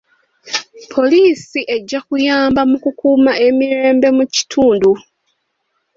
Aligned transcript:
Poliisi 0.93 1.59
ejja 1.75 1.99
kuyamba 2.07 2.61
mu 2.69 2.77
kukuuma 2.83 3.31
emirembe 3.47 4.07
mu 4.17 4.23
kitundu. 4.33 4.91